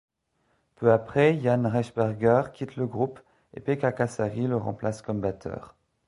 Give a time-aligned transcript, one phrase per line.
[0.77, 3.19] Peu après Jan Rechberger quitte le groupe
[3.53, 5.75] et Pekka Kasari le remplace comme batteur.